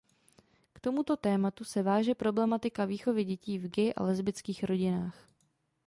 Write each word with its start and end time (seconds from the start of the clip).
K 0.73 0.79
tomuto 0.79 1.17
tématu 1.17 1.63
se 1.63 1.83
váže 1.83 2.15
problematika 2.15 2.85
výchovy 2.85 3.23
dětí 3.23 3.59
v 3.59 3.69
gay 3.69 3.93
a 3.97 4.03
lesbických 4.03 4.63
rodinách. 4.63 5.27